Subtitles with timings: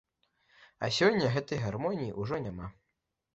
[0.87, 2.73] А сёння гэтай гармоніі ўжо няма.